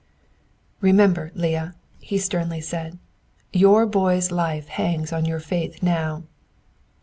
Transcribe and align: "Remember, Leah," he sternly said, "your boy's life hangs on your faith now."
"Remember, 0.79 1.31
Leah," 1.35 1.75
he 1.99 2.17
sternly 2.17 2.59
said, 2.59 2.97
"your 3.53 3.85
boy's 3.85 4.31
life 4.31 4.67
hangs 4.67 5.13
on 5.13 5.25
your 5.25 5.39
faith 5.39 5.83
now." 5.83 6.23